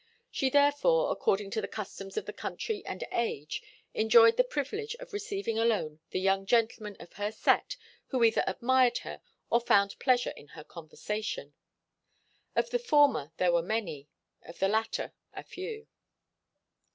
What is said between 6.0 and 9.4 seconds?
the young gentlemen of her set who either admired her